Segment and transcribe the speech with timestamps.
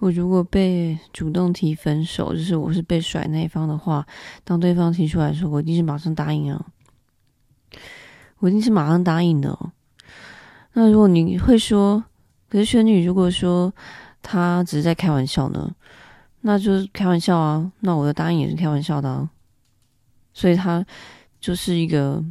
[0.00, 4.06] 我如果被主动提分手，就是我是被甩那一方的话，
[4.42, 6.66] 当对方提出来说，我一定是马上答应啊，
[8.38, 9.72] 我一定是马上答应的哦。
[10.72, 12.04] 那如果你会说，
[12.48, 13.72] 可是玄女如果说
[14.20, 15.72] 他只是在开玩笑呢，
[16.40, 19.30] 那就是开玩笑啊，那我的答应也是开玩笑的啊，
[20.32, 20.84] 所以他
[21.40, 22.22] 就是一个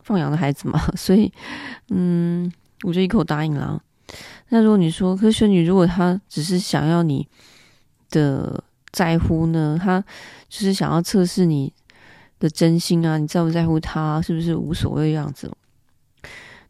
[0.00, 1.32] 放羊的孩子嘛， 所以
[1.88, 3.82] 嗯，我就一口答应了。
[4.48, 7.26] 那如果你说，可是玄女如果他只是想要你
[8.10, 8.62] 的
[8.92, 10.00] 在乎呢，他
[10.48, 11.72] 就是想要测试你
[12.38, 15.50] 的真心啊，你在不在乎他，是不是无所谓的样子？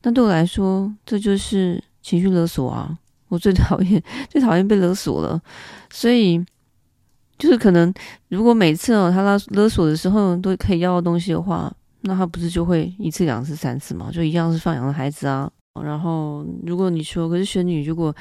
[0.02, 2.98] 那对我来说，这就是情绪勒索啊！
[3.28, 5.40] 我最 讨厌、最讨厌被勒索了。
[5.90, 6.42] 所以，
[7.38, 7.92] 就是可能
[8.28, 14.10] 如果每次哦，他勒勒索的时候都可以要到东西的话，那他不是就会一次、两次、三次嘛？
[14.10, 15.50] 就一样是放羊的孩子啊。
[15.74, 18.14] 然后，如果你说，可是玄女，如果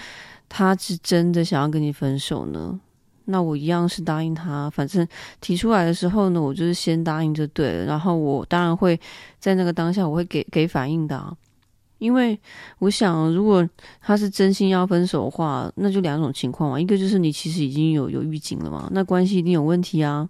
[0.48, 2.80] 他是真的想要跟你分手呢，
[3.26, 4.70] 那我一样是答应他。
[4.70, 5.06] 反正
[5.42, 7.86] 提出来的时候呢，我就是先答应就对了。
[7.86, 8.98] 然后我当然会
[9.40, 11.36] 在那个当下，我会给给反应的啊，
[11.98, 12.40] 因为
[12.78, 13.68] 我想，如果
[14.00, 16.80] 他是真心要分手的话，那就两种情况嘛。
[16.80, 20.30] 一个就是你其实已经有有预警了嘛，那关系一定有问题啊。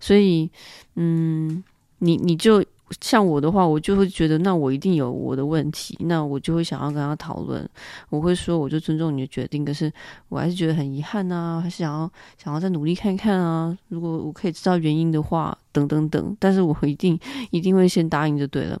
[0.00, 0.50] 所以，
[0.96, 1.62] 嗯，
[1.98, 2.64] 你你就。
[3.00, 7.68] 像我的话，我就会觉得，那我一定有我的问题，那我就会想要跟他讨论。
[8.08, 9.92] 我会说，我就尊重你的决定，可是
[10.28, 13.76] 我还是觉得很遗憾啊，还是想要想要再努力看看啊。
[13.88, 17.16] 如果我可以知道原因的话，等等等，但是我一定
[17.50, 18.80] 一定会先答应就对了。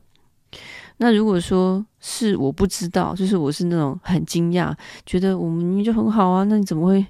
[0.96, 4.74] 那如果说是我不知道，就是我是那种很惊讶，
[5.06, 7.06] 觉得我们明明就很好啊，那你怎么会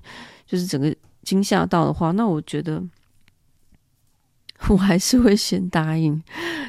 [0.47, 2.83] 就是整个惊吓到的话，那我觉得。
[4.69, 6.23] 我还是会先答应，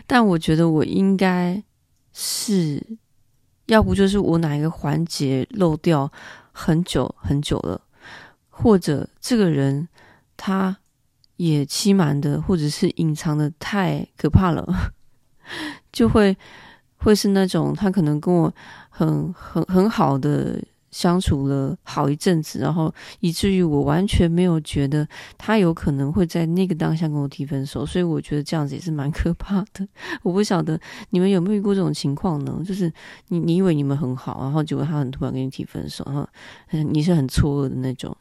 [0.08, 1.62] 但我觉得我应该
[2.14, 2.82] 是，
[3.68, 6.12] 要不就是我哪一个环节漏掉
[6.52, 7.82] 很久很久了，
[8.50, 9.88] 或者这个人
[10.36, 10.78] 他
[11.36, 14.94] 也欺瞒的，或者是隐藏的太可怕了，
[15.92, 16.36] 就会
[16.98, 18.54] 会是那种他可能跟我
[18.90, 20.64] 很很很好的。
[20.92, 25.08] 相处了好一阵子，然后以至于我完全没有觉得
[25.38, 29.88] 他有可能会在那个当下跟我提分手，所以我觉得这样子也是蛮可怕的。
[30.22, 30.80] 我不晓得
[31.12, 32.62] 你们有没有遇过这种情况呢？
[32.66, 32.92] 就是
[33.30, 36.28] 你你以为你们很好，然后结果他很突然跟你提分手，然后
[36.92, 38.16] 你是很错愕的那种。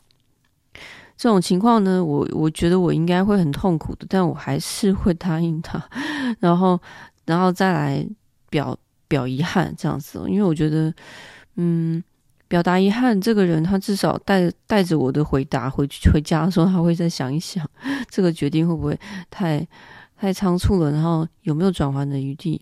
[1.17, 5.85] 这种情况呢，我我觉得我应该会很痛苦的，但我还是会答应他，
[6.39, 6.81] 然后
[7.27, 8.09] 然后再来
[8.49, 10.95] 表表遗憾这样子，因为我觉得
[11.57, 12.03] 嗯。
[12.51, 17.65] 表达遗憾，这个人他至少带带着我的回答回去回家的时候，他会再想一想，
[18.11, 18.99] 这个决定会不会
[19.31, 19.65] 太
[20.17, 22.61] 太仓促了，然后有没有转圜的余地？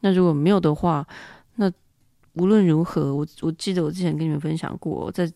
[0.00, 1.06] 那如果没有的话，
[1.56, 1.70] 那
[2.32, 5.30] 无论如何，我我记得我之前跟你们分享过，在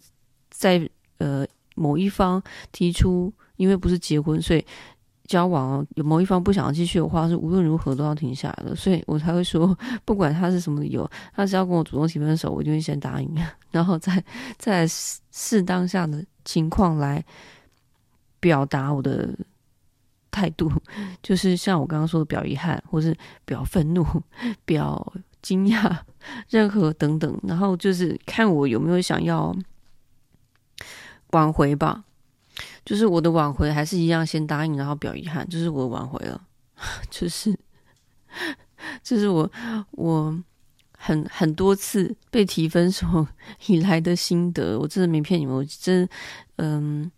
[0.49, 4.65] 在呃某一方提出，因为不是结婚，所以。
[5.25, 13.35] 交往有某一方不想要继续的话，是无论如何都要停下来的，所以我才会说， 不管他是什么理由，他只要跟我主动提分手，我就会先答应，
[13.71, 14.23] 然后再
[14.59, 17.25] 再适当下的情况来
[18.39, 19.35] 表达我的
[20.31, 20.71] 态度，
[21.23, 24.05] 就是像我刚刚说的表遗憾，或是表愤怒、
[24.67, 25.97] 表惊讶，
[26.51, 29.57] 任何等等，然后就是看我有没有想要
[31.31, 32.05] 挽回吧。
[32.85, 36.41] 就是我的挽回还是一样，先答应，然后表遗憾，就是我挽回了，
[37.11, 37.59] 就是，
[39.03, 39.51] 这是我
[39.93, 40.39] 我
[40.97, 43.27] 很很多次被提分手
[43.67, 46.09] 以来的心得，我真的没骗你们，我真
[46.57, 47.11] 嗯，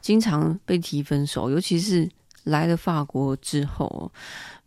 [0.00, 2.08] 经常被提分手，尤其是
[2.46, 4.10] 来了法国之后，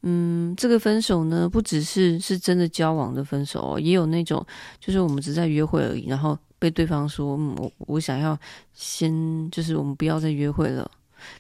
[0.04, 4.46] 嗯，这个分手呢，不只是是真的交往的分手，哦也有那种
[4.80, 6.38] 就是我们只在约会而已，然后。
[6.62, 8.38] 被对方说，我我想要
[8.74, 10.92] 先，就是我们不要再约会了。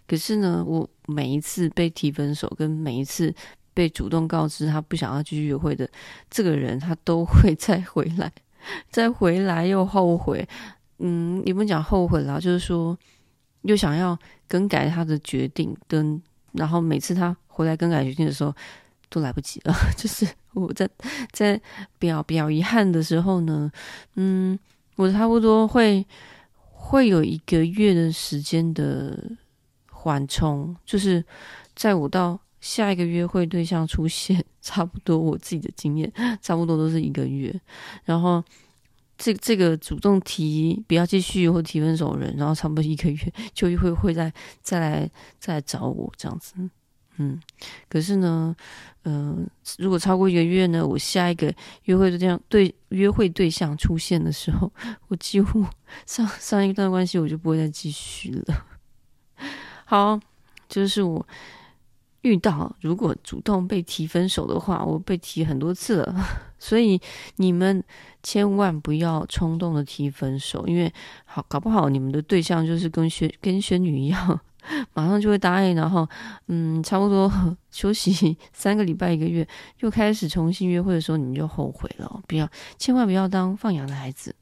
[0.07, 3.35] 可是呢，我每一次被提分手，跟每一次
[3.73, 5.85] 被主动告知他不想要继续约会的
[6.29, 8.31] 这个人，他都会再回来，
[8.89, 10.47] 再回来又后悔。
[10.99, 12.97] 嗯，你们讲后悔啦，就是说
[13.63, 14.17] 又想要
[14.47, 16.21] 更改他的决定，跟
[16.53, 18.53] 然后每次他回来更改决定的时候，
[19.09, 19.73] 都来不及了。
[19.97, 20.89] 就是我在
[21.31, 21.59] 在
[21.97, 23.71] 表表遗憾的时候呢，
[24.15, 24.57] 嗯。
[24.95, 26.05] 我差不多会
[26.73, 29.17] 会有一个月的时间的
[29.89, 31.23] 缓冲，就是
[31.73, 36.11] 在我到下一个约会对象出现， 差不多我自己的经验，
[36.41, 37.57] 差不多都是一个月。
[38.03, 38.43] 然后
[39.19, 46.53] 这这个主动提不要继续或提分手的人，然后差不多一个月就会会再再来再来找我这样子。
[47.17, 47.37] 嗯，
[47.89, 48.55] 可是呢，
[49.03, 49.45] 嗯、
[49.77, 54.71] 如果超过一个月呢，我下一个约会对象对约会对象出现的时候，
[55.09, 55.65] 我几乎
[56.05, 58.65] 上上一段关系我就不会再继续了。
[59.83, 60.17] 好，
[60.69, 61.27] 就是我
[62.21, 66.15] 遇到如果主动被提分手的话，我被提很多次了，
[66.59, 66.99] 所以
[67.37, 67.83] 你们
[68.21, 70.91] 千万不要冲动的提分手，因为
[71.25, 74.39] 好搞不好你们的对象就是跟仙跟仙女一样。
[74.93, 76.07] 马上就会答应，然后，
[76.47, 77.31] 嗯，差不多
[77.71, 79.47] 休息三个礼拜一个月，
[79.79, 82.21] 又开始重新约会的时候，你们就后悔了。
[82.27, 84.35] 不要，千万不要当放羊的孩子。